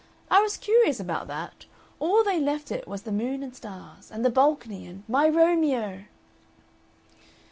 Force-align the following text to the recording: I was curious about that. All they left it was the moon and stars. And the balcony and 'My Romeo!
I 0.31 0.41
was 0.41 0.57
curious 0.57 0.99
about 0.99 1.27
that. 1.27 1.67
All 1.99 2.23
they 2.23 2.39
left 2.39 2.71
it 2.71 2.87
was 2.87 3.03
the 3.03 3.11
moon 3.11 3.43
and 3.43 3.55
stars. 3.55 4.09
And 4.09 4.25
the 4.25 4.31
balcony 4.31 4.87
and 4.87 5.03
'My 5.07 5.29
Romeo! 5.29 6.05